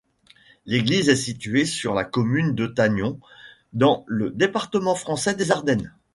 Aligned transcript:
L'église 0.65 1.09
est 1.09 1.15
située 1.15 1.63
sur 1.67 1.93
la 1.93 2.03
commune 2.03 2.55
de 2.55 2.65
Tagnon, 2.65 3.19
dans 3.73 4.03
le 4.07 4.31
département 4.31 4.95
français 4.95 5.35
des 5.35 5.51
Ardennes. 5.51 5.93